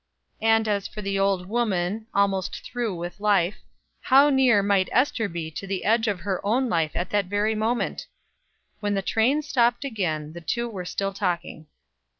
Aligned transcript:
And 0.41 0.67
as 0.67 0.87
for 0.87 1.03
the 1.03 1.19
old 1.19 1.45
woman, 1.45 2.07
almost 2.11 2.65
through 2.65 2.95
with 2.95 3.19
life, 3.19 3.57
how 4.01 4.31
near 4.31 4.63
might 4.63 4.89
Ester 4.91 5.29
be 5.29 5.51
to 5.51 5.67
the 5.67 5.83
edge 5.85 6.07
of 6.07 6.21
her 6.21 6.43
own 6.43 6.67
life 6.69 6.95
at 6.95 7.11
that 7.11 7.25
very 7.27 7.53
moment! 7.53 8.07
When 8.79 8.95
the 8.95 9.03
train 9.03 9.43
stopped 9.43 9.85
again 9.85 10.33
the 10.33 10.41
two 10.41 10.67
were 10.67 10.85
still 10.85 11.13
talking. 11.13 11.67